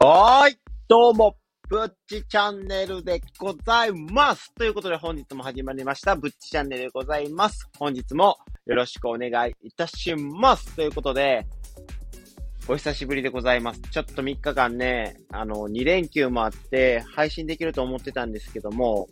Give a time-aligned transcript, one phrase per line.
[0.00, 0.58] はーい。
[0.86, 1.34] どうも、
[1.68, 4.54] ぶっちチャンネルでございます。
[4.54, 7.68] ということで本日も始まりました、ぶっちチャンネルでございます。
[7.80, 8.36] 本日も
[8.66, 10.76] よろしくお願いいたします。
[10.76, 11.48] ということで、
[12.68, 13.80] お久しぶりでございます。
[13.80, 19.08] ちょっと3日間ね、あの、2連休もあって、配信できると思ってたんですけども、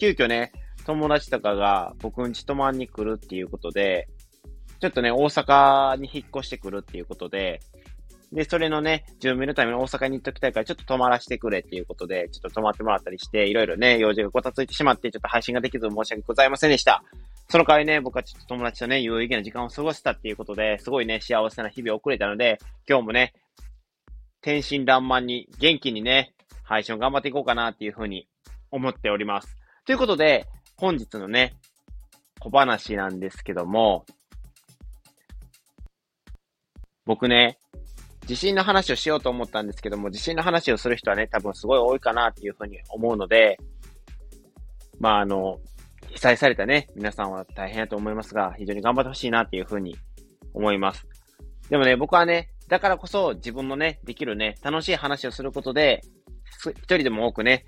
[0.00, 0.50] 急遽ね、
[0.84, 4.08] 友達とかが僕ん家泊まんに来るっていうことで、
[4.80, 7.60] ちょっとね、大阪に引っ越してくるっていうことで、
[8.34, 17.04] で、それのね、準備のために大阪に行っときたいから、ちょっと泊まらせてくれっていうことで、ちょっと泊まってもらったりして、いろいろね、用事がごたついてしまって、ちょっと配信ができず申し訳ございませんでした。
[17.48, 23.34] その代わりね、僕はちょっと友達とね、有意義な時間を過ごしたっていうことで、すごいね、幸せな日々を送れたので、今日もね、
[24.40, 28.26] 天真爛漫に、元気にね、配信を頑張っていこうかなっていうふうに
[28.72, 29.56] 思っております。
[29.86, 31.54] ということで、本日のね、
[32.40, 34.04] 小話なんですけども、
[37.06, 37.58] 僕ね、
[38.26, 43.58] 地震の話をしようと思ったんですけども、地震の話をする人はね、多分すごい多いかなっていうふうに思うので、
[44.98, 45.58] まああの、
[46.10, 49.96] 被災されたね、皆さんは大変だと思いますが、非常に頑張ってほしいなっていうふうに
[50.54, 51.06] 思います。
[51.68, 56.02] でもね、僕はね、だからこそ自分のね、できるね、楽しい話をすることで、
[56.70, 57.64] 一人でも多くね、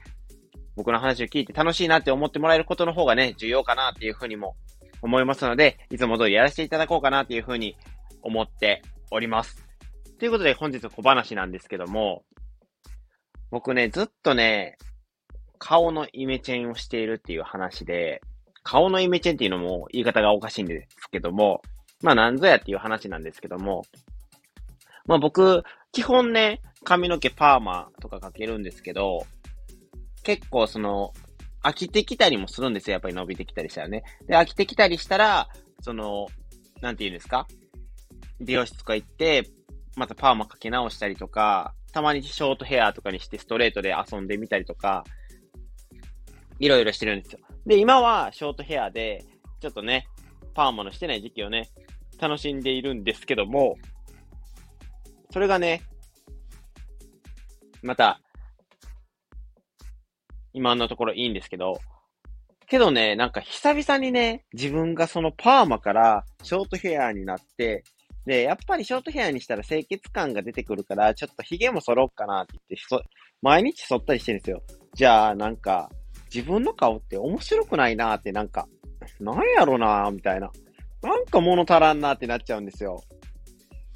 [0.76, 4.56] 僕の話を聞いて楽しいなって思ってもらえることの方がね、重要かなっていうふうにも
[5.02, 7.76] 思いますので、いつも通りやらせていただこうかなっていうふうに
[8.22, 9.65] 思っております。
[10.18, 12.24] ということで本日小話なんですけども、
[13.50, 14.78] 僕ね、ずっとね、
[15.58, 18.22] 顔のイメチェンをしているっていう話で、
[18.62, 21.62] 顔のイメチェンっていうのも言い方がおかしいんですけども、
[22.02, 23.84] まあなんぞやっていう話なんですけども、
[25.06, 29.26] まあ僕、基本ね、髪の毛パーマとかかけるんですけど、
[30.24, 31.12] 結構その、
[31.62, 32.94] 飽きてきたりもするんですよ。
[32.94, 34.02] やっぱり伸びてきたりしたらね。
[34.26, 35.48] で、飽きてきたりしたら、
[35.82, 36.26] その、
[36.80, 37.46] なんて言うんですか？
[38.40, 39.48] 美容室とか行って、
[39.96, 45.04] またパーマかけ直したりとか、たまにショートヘアとかにしてストレートで遊んでみたりとか、
[46.58, 47.40] いろいろしてるんですよ。
[47.64, 49.24] で、今はショートヘアで、
[49.60, 50.06] ちょっとね、
[50.54, 51.70] パーマのしてない時期をね、
[52.20, 53.76] 楽しんでいるんですけども、
[55.30, 55.82] それがね、
[57.82, 58.20] また、
[60.52, 61.80] 今のところいいんですけど、
[62.68, 67.84] けどね、なんか久々にね、自分がそのパーマからショートヘアになって、
[68.26, 73.00] で、やっぱりショートヘアにしたら清潔感が出てくるから、ちょっと髭も剃ろうかなって言って、そ
[73.40, 74.62] 毎日剃ったりしてるんですよ。
[74.94, 75.90] じゃあ、なんか、
[76.34, 78.68] 自分の顔って面白くないなって、なんか、
[79.20, 80.50] なんやろなみたいな。
[81.02, 83.02] なんか物足らんなってなっちゃうんですよ。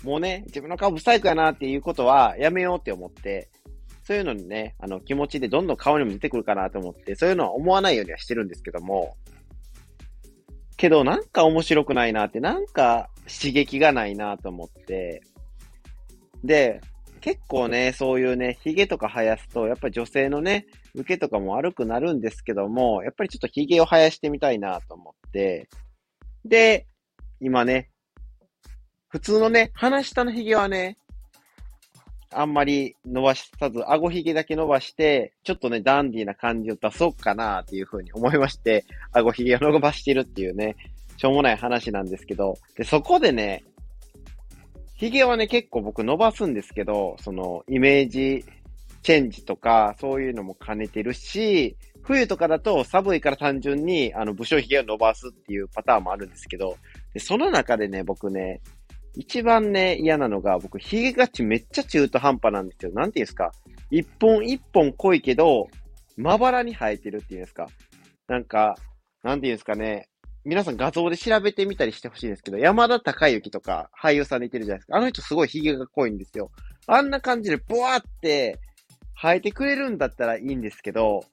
[0.04, 3.50] もうね、自分の顔不細工やなっていうことはやめようって思って、
[4.04, 9.16] そういうのにね、あの気持ちでどんどん顔にも出てくるかなと思って、そういうのは思わないようにはしてるんですけども、
[10.76, 15.22] けどなんか面白くないなって、なんか刺激がないなと思って、
[16.44, 16.80] で、
[17.20, 25.68] 結構ね、そういうね、髭とか生やすと、やっぱり女性のね、受けとかも悪くなるんですけども、やっぱりちょっと髭を生やしてみたいなと思って、
[26.44, 26.86] で、
[27.40, 27.90] 今ね、
[29.08, 30.96] 普通のね、鼻下の髭はね、
[32.32, 40.76] あんまり伸ばさず、顎髭だけ伸ばして、ちょっとね、ダンディーな感じを出そうかなっていうふうに思いまして、顎髭を伸ばしてるっていうね、
[41.20, 43.62] しょうもない話なんですけど、で、そこでね、
[44.94, 48.42] 髭はね、結構僕伸ばすんですけど、その、イメージ
[49.02, 56.78] チェンジとか、そういうのも兼ねてるし、冬とかだと寒いから単純に、あの、武将髭を伸ばすっていうパターンもあるんですけど、
[57.12, 58.62] で、その中でね、僕ね、
[59.14, 62.92] 一番ね、嫌なのが、僕、髭がちめっちゃ中途半端なんですよ。
[62.92, 63.52] なんていうんですか。
[63.90, 65.68] 一本一本濃いけど、
[66.16, 67.68] まばらに生えてるっていうんですか。
[68.26, 68.74] なんか、
[69.22, 70.09] なんていうんですかね。
[70.44, 74.96] 皆さん画像で調べてみたりしてほしいんですけど、山田孝之とか俳優さんでいてるじゃないですか。
[74.96, 76.50] あの人すごい髭が濃いんですよ。
[76.86, 78.58] あんな感じでブワーって
[79.20, 81.24] 生えてくれるんだったらいいんですけど、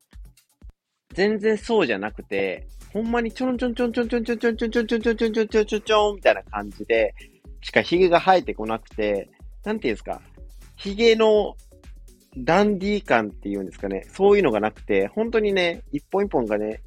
[1.14, 7.16] 全然そうじゃなくて、ほんまにちょんちょんちょんちょんちょんちょんちょんちょんちょんちょんちょんちょんちょんちょんちょんちょんみたいな感じで、
[7.62, 9.30] しか髭が生えてこなくて、
[9.64, 10.22] なんていうんですか、
[10.76, 11.56] 髭の
[12.38, 16.82] ダンディー感っていうんですかね、そういうのがなくて、本当にね、一本一本がね、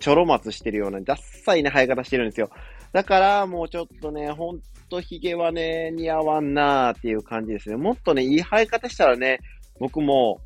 [0.00, 2.50] ちょろ松してるような、ダッサいね、生え方してるんですよ。
[2.92, 7.76] だから、もうちょっとね、ほんと髭はね、似合わんなーっていう感じですね。
[7.76, 9.38] もっとね、いい生え方したらね、
[9.78, 10.40] 僕も、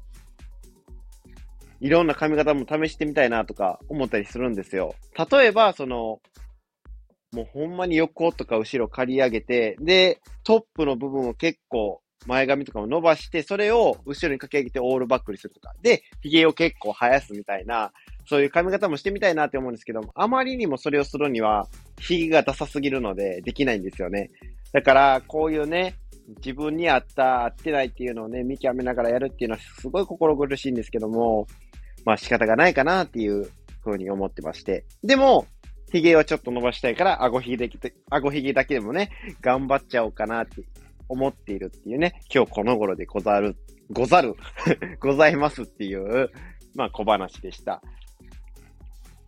[1.80, 4.94] いろんな髪型も試してみたいなとか思ったりするんですよ。
[5.30, 6.20] 例えば、その、
[7.32, 15.74] もうほんまに横とか後ろ刈り上げて、で、トップの部分を結構前髪とかも伸ばして、それを後ろにかけ上げてオールバックにするとか。
[15.82, 17.92] で、髭を結構生やすみたいな、
[18.26, 21.69] そういう髪型もしてみたいなって思うんですけど、あまりにもそれをするには、
[22.00, 24.31] 髭がダサすぎるのでできないんですよね。
[24.73, 25.94] だから、こういうね、
[26.38, 31.47] 自分に合った、合ってないっていうのをね、見極めながらやるっていうのはすごい心苦しいんですけども、
[32.05, 33.50] まあ仕方がないかなっていう
[33.82, 34.85] ふうに思ってまして。
[35.03, 35.47] でも、
[35.93, 39.11] 髭をちょっと伸ばしたいから、顎ひげだけ、顎ひげだけでもね、
[39.43, 40.65] 頑張っちゃおうかなって
[41.09, 43.56] 思っているっていうね、今日この頃でござる、
[43.93, 44.35] ござる
[45.00, 46.31] ございますっていう、
[46.75, 47.82] まあ小話でした。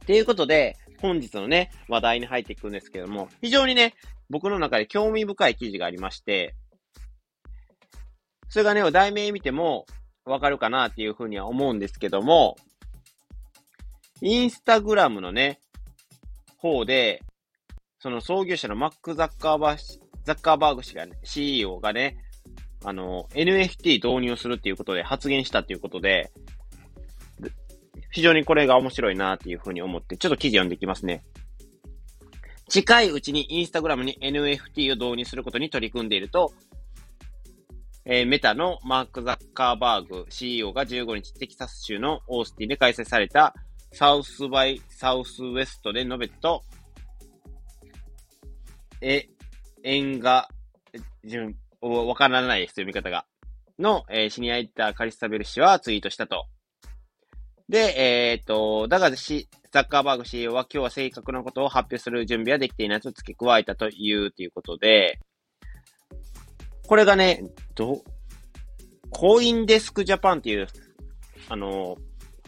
[0.06, 3.94] ということで、本日のね、話題に入っていくんですけども、非常にね、
[4.30, 6.54] 僕の中で興味深い記事がありまして、
[8.48, 9.86] それがね、題名見ても
[10.24, 12.56] わかるかなっていうふうには思うんですけども、
[14.22, 15.60] インスタグラムのね、
[16.56, 17.22] 方で、
[17.98, 22.16] その創業者のマック・ザッカーバー、ザッカーバーグ氏がね、CEO がね、
[22.84, 26.30] あの、NFT 導入するっていうことで発言したっていうことで、
[28.10, 31.24] 非常にこれが面白いなっていうふうに思って、ちょっと記事読んでいきますね。
[32.68, 36.52] 近いうちにインスタグラムに NFT を導入することに取り組んでいると、
[38.04, 43.54] えー、メタのマーク・ザッカーバーグ CEO が15日テキサス州のオースティンで開催された
[43.92, 46.62] サウスバイ・サウスウェストで述べと、
[49.00, 49.28] え、
[49.82, 50.48] 縁が、
[51.22, 51.56] 自分、
[52.06, 53.26] わからないです、読み方が。
[53.78, 56.46] の、えー、シニアエディターカリスタベル氏はツイートしたと。
[57.68, 65.18] で、えー、っと、だがし、ザッカーバーグ CEO は今日は正確なことを発表する準備はできていないと付け加えたというということで、
[66.86, 67.42] これがね、
[67.74, 68.02] ど、
[69.10, 70.68] コインデスクジャパンっていう、
[71.48, 71.96] あの、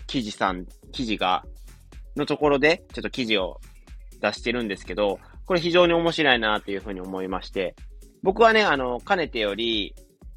[0.06, 1.44] 記事さん、記事が、
[2.16, 3.60] のところで、ちょっと記事を
[4.20, 7.74] 出してるんですけど、これ非常に面白いなというふうに思いまして、
[8.22, 9.94] 僕はね、あの、かねてより、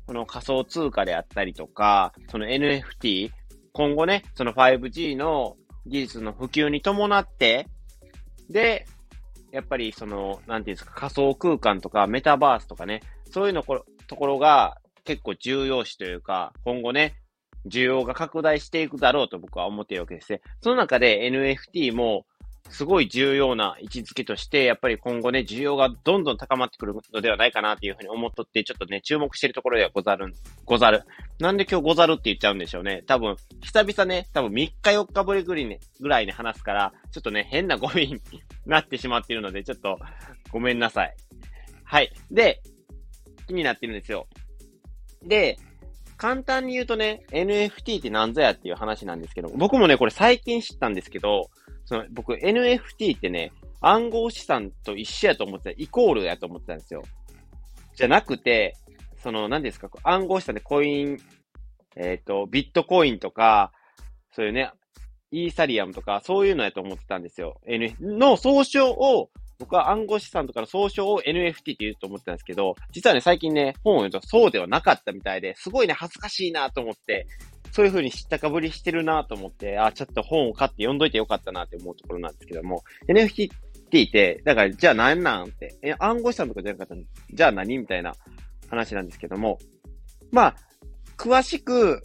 [0.07, 3.30] この仮想通貨であったりとか、その NFT、
[3.73, 7.68] 今後ね、その 5G の技術の普及に伴って、
[8.50, 8.85] で、
[9.51, 17.15] やっぱりその、なんていうんですか、仮想空間とかメタバースとかね、そういうのところが結構重要視というか、今後ね、
[17.68, 20.41] 需要が拡大していくだろうと僕は思っているわけですね。
[20.62, 22.25] その中で NFT も
[22.69, 30.33] すごい重要な位置づけとして、やっぱり今後ね、需要がどんどん高まってくるのではないかなというふうに思っとって、ちょっとね、注目しているところではござる、
[30.65, 31.03] ござる。
[31.41, 33.03] なんで今日ござるって言っちゃうんでしょうね。
[33.07, 38.21] 多分、久々ね、多分3日4日ぶりぐらいね、ぐらいに話すから、ちょっとね、変なゴミに
[38.67, 39.97] なってしまっているので、ちょっと
[40.51, 41.15] ごめんなさい。
[41.83, 42.13] はい。
[42.29, 42.61] で、
[43.47, 44.27] 気になってるんですよ。
[45.23, 45.57] で、
[46.15, 51.49] 簡単に言うとね、NFT って何ぞやっていう話なんですけど、僕もね、これ最近知ったんですけど、
[51.85, 57.01] その僕 NFT ってね、暗号資産と一緒やと思ってた、イコールやと思ってたんですよ。
[57.95, 58.77] じゃなくて、
[59.21, 61.18] その、何ですか、暗号資産でコイン、
[61.95, 63.71] えっ、ー、と、ビットコインとか、
[64.33, 64.71] そういうね、
[65.31, 67.59] イーサリアムとか、そういうのやと思ってたんですよ。
[67.65, 69.29] N、の総称を
[69.62, 77.27] 僕は暗号資産とかの総称を NFT って言うと思ってたんですけど、実はね、最近ね、本を読むとそうではなかったみたいで、すごいね、恥ずかしいなと思って、
[77.71, 86.95] そういう風に知ったかぶりしてるなと思って、あ、ちょっと本を買って読んどいてよかったなって思うところなんですけども、NFT って、だから、じゃあ何なんって、え、暗号資産とかじゃなかった
[87.31, 87.77] じゃあ何？
[87.77, 88.15] みたいな
[88.71, 89.59] 話なんですけども、
[90.31, 90.56] まあ、
[91.18, 92.01] 詳しく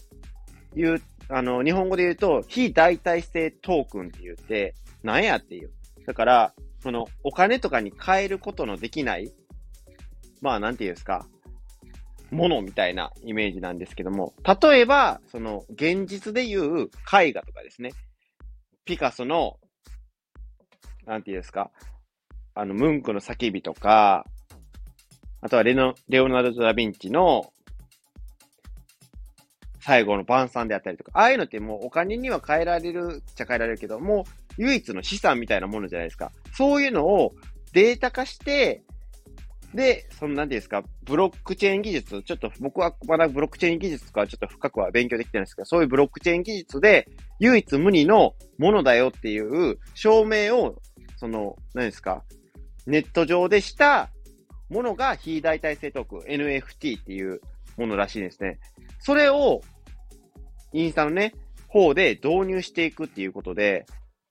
[0.75, 5.71] 言う、あの、日本語で言うと、非代替性トークンって言って、何やっていう。
[6.07, 9.33] だから、その、お金とかに変えることのできない、
[10.43, 11.27] まあ、なんて言うんですか、
[12.31, 17.93] ものみたいなイメージなんですけども、例えば、その、現実で言う絵画とかですね。
[18.85, 19.59] ピカソの、
[21.07, 21.71] なんて言うんですか、
[22.55, 24.27] あの、ムンクの叫びとか、
[25.41, 27.53] あとはレノ、レオナルド・ダ・ヴィンチの
[29.81, 34.27] 最後の晩餐であったりとか、ああいうのってもうお金には変えられるっちゃ変えられるけど、も
[34.59, 36.33] う唯一の資産みたいなものじゃないですか。
[36.55, 37.35] そういうのを
[37.73, 38.83] データ化して、
[39.75, 50.83] で、そのなんていうんですか、ブロックチェーン技術、ちょっと僕はまだブロックチェーン技術とかちょっと深くは勉強できてないんですけど、そういうブロックチェーン技術で唯一無二のものだよっていう証明を、
[51.17, 52.25] その、何ですか、
[52.87, 54.11] ネット上でした
[54.69, 57.41] ものが非代替性トーク、NFT っていう
[57.77, 58.59] ものらしいですね。
[59.01, 59.61] それを
[60.73, 61.35] インスタのね、
[61.69, 63.87] 方で導入していくっていうことで、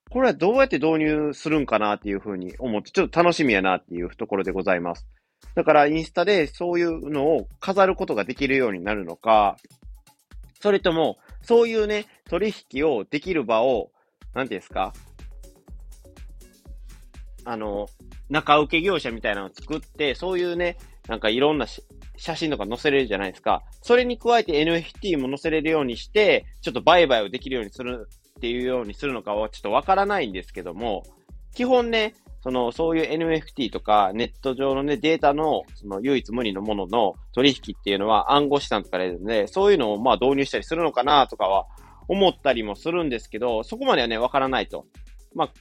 [0.10, 5.08] これはどうやって導入するんかなっていうふうに思って、ちょっと楽しみやなっていうところでございます。
[5.56, 9.58] だからインスタでそういうのを飾ることができるようになるのか、
[10.62, 13.92] それとも、そういうね、取引をできる場を、
[14.34, 14.94] なんていうんですか、
[17.44, 17.88] あの、
[18.30, 20.78] 中請け業者みたいなのを作って、そういうね、
[21.08, 21.68] なんかいろんな
[22.18, 23.64] 写真とか載せれるじゃないですか。
[23.82, 31.04] それに加えて NFT も載せれるようにして、ちょっと売買をできるようにするっていうようにするのかはちょっとわからないんですけども、
[31.54, 41.66] 基本ね、その、そういう NFT とか、ネット上のね、データの、その、唯一無二のものの取引っていうのは暗号資産とかでね、そういうのをまあ導入したりするのかなとかは
[42.08, 44.86] 思ったりもするんですけど、そこまではね、わからないと。
[45.34, 45.52] まあ、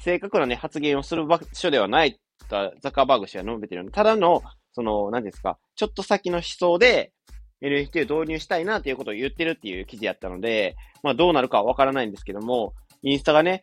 [0.00, 7.12] 正確なね、発言をする場所ではないと、ザカーバーグ氏は述べてるの、ただの、その、何ですか、ちょっと先の思想で、
[7.60, 13.62] NFT を導入したいなということを言ってるっていう記事やったので、まあどうなるかはわからないんですけども、インスタがね、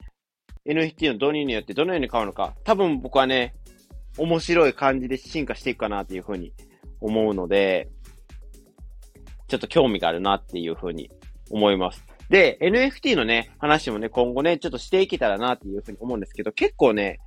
[0.67, 3.55] NFT の導入によってどのように変わるのか、多分僕はね、
[4.17, 6.53] 面白い感じで進化していくかなっていうふうに
[7.01, 7.89] 思うので、
[9.47, 11.09] ちょっと興味があるなっていうふうに
[11.49, 12.03] 思います。
[12.29, 17.19] で、NFT のね、話もね、今後ね、ちょっとしていけたらなっていうふうに思うんですけど、結構ね、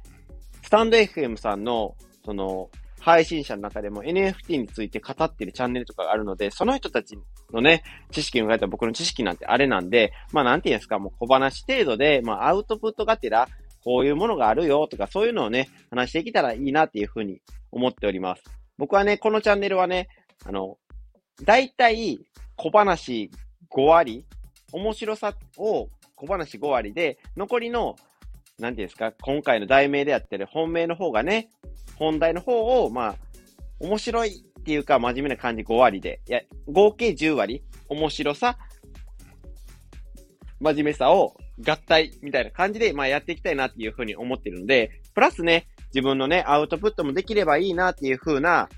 [0.62, 7.18] スタンド FM さんの、その、配信者の中でも NFT について語ってるチャンネルとかがあるので、その人たち
[7.52, 13.48] のね、知識に加えた僕の知識なんてあれなんで、まあなんて言うんですか、もう小話程度で、まあアウトプットがてら、
[13.84, 17.40] こういうものがあるよとか、そういうのをね、話していけたらいいなっていうふうに
[17.70, 18.42] 思っております。
[18.76, 20.08] 僕はね、このチャンネルはね、
[20.44, 20.76] あの、
[21.44, 22.18] 大体
[22.56, 23.30] 小話
[23.70, 24.26] 5割、
[24.72, 27.96] 面白さを小話5割で、残りの、
[28.58, 31.50] なんていうんですか、今回の題名であってる本命の方がね、
[31.96, 33.16] 本題の方を、まあ、
[33.80, 38.58] 面白いっていうか、真面目な感じ5割で、いや、合計10割、面白さ、
[40.60, 48.68] 真面目さを合体みたいな感じで、まあやっていきたいなっていうふうに思ってるので、プラスね、自分のね、アウトプットもできればいいなっていうふうな、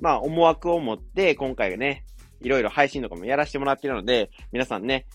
[0.00, 2.04] まあ思惑を持って、今回ね、
[2.40, 5.06] いろいろ配信とかもやらせてもらってるので、皆さんね、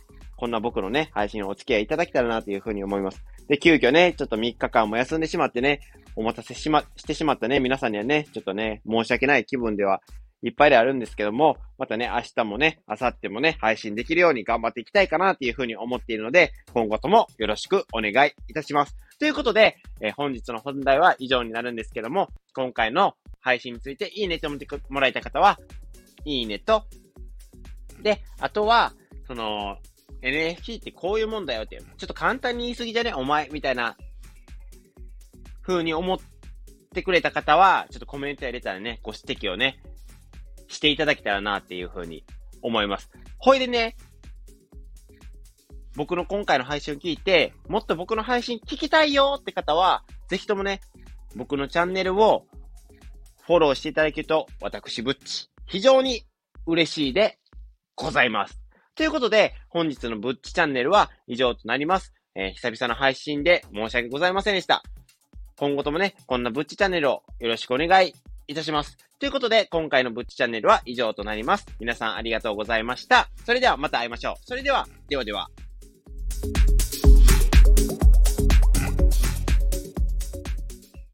[0.43, 3.23] こんな僕のね、配信をお付き合いいただけたらなというふうに思います。
[3.47, 5.79] で、急遽ね、ちょっと3日間も休んでしまってね、
[6.17, 10.01] お待たせしま、してしまったね、皆さんにはね、ちょっとね、申し訳ない気分では
[10.41, 18.97] いっぱいであるんですけども、またね、明日もね、明後日もね、配信できるように頑張っていきたいかなっていうふうに思っているので、今後ともよろしくお願いいたします。
[19.19, 25.57] ということで、えー、本日の本題は以上になるんですけども、今回の配信についていいねと思ってもらえた方は、
[26.25, 26.83] いいねと、
[28.01, 28.91] で、あとは、
[29.25, 29.77] その、
[30.23, 33.13] NFT ってこういうもんだよって、ちょっと簡単に言い過ぎじゃね？
[33.13, 33.97] お前、みたいな
[35.61, 36.17] 風に思っ
[36.93, 39.81] てくれた方は、ちょっとコメントやれたらね、ご指摘をね、
[40.67, 42.23] していただけたらなっていう風に
[42.61, 43.09] 思います。
[43.37, 43.95] ほいでね、
[45.95, 50.81] 僕の今回の配信を聞いて、もっと僕の配信聞きたいよって方は、ぜひともね、
[51.35, 52.47] 僕のチャンネルを
[53.41, 56.23] フォローしていただけると、私、ぶっち、非常に
[56.65, 57.37] 嬉しいで
[57.95, 58.62] ございます。
[58.95, 62.13] ということで、本日のぶっちチャンネルは以上となります。
[62.35, 64.83] えー、久々の配信で申し訳ございませんでした。
[65.57, 68.13] 今後ともね、こんなぶっちチャンネルをよろしくお願い
[68.47, 68.97] いたします。
[69.19, 71.65] ということで、今回のぶっちチャンネルは以上となります。
[71.79, 73.29] 皆さんありがとうございました。
[73.45, 74.35] それではまた会いましょう。
[74.45, 75.49] それでは、ではでは。